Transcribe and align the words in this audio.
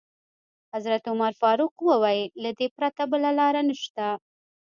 حضرت 0.73 1.03
عمر 1.11 1.33
فاروق 1.41 1.75
وویل: 1.89 2.29
له 2.43 2.51
دې 2.59 2.67
پرته 2.77 3.01
بله 3.11 3.29
لاره 3.39 3.61
نشته. 3.69 4.05